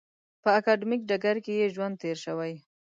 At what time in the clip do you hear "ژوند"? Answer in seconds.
1.75-1.95